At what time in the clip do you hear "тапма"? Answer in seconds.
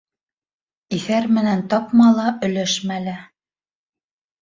1.75-2.09